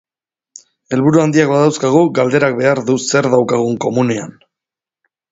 Helburu 0.95 1.19
handiak 1.23 1.49
badauzkagu, 1.51 1.99
galderak 2.19 2.55
behar 2.61 2.81
du 2.87 2.95
zer 3.03 3.27
daukagun 3.35 3.77
komunean. 3.85 4.33